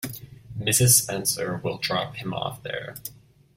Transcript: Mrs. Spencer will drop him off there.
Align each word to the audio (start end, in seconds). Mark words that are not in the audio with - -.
Mrs. 0.59 0.99
Spencer 0.99 1.57
will 1.63 1.77
drop 1.77 2.15
him 2.15 2.33
off 2.33 2.63
there. 2.63 2.95